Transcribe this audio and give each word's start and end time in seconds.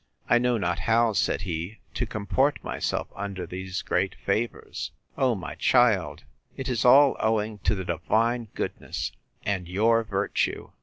I 0.27 0.39
know 0.39 0.57
not 0.57 0.79
how, 0.89 1.13
said 1.13 1.41
he, 1.41 1.77
to 1.93 2.07
comport 2.07 2.57
myself 2.63 3.09
under 3.15 3.45
these 3.45 3.83
great 3.83 4.15
favours. 4.15 4.91
O 5.15 5.35
my 5.35 5.53
child, 5.53 6.23
it 6.57 6.67
is 6.69 6.83
all 6.83 7.15
owing 7.19 7.59
to 7.59 7.75
the 7.75 7.85
divine 7.85 8.47
goodness, 8.55 9.11
and 9.45 9.67
your 9.67 10.03
virtue. 10.03 10.71